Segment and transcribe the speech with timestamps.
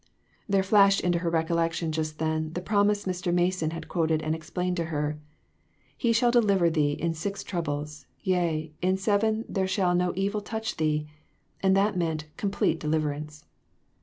[0.49, 3.31] There flashed into her recollection just then, the promise Mr.
[3.31, 5.19] Mason had quoted and explained to her."
[5.95, 10.77] He shall deliver thee in six troubles; yea, in seven there shall no evil touch
[10.77, 11.05] thee,"
[11.61, 13.45] and that meant" complete deliverance!"